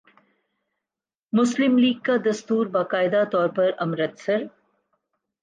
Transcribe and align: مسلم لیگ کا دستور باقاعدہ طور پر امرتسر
مسلم 1.33 1.77
لیگ 1.77 1.99
کا 2.03 2.13
دستور 2.25 2.65
باقاعدہ 2.67 3.23
طور 3.31 3.49
پر 3.49 3.71
امرتسر 3.77 4.43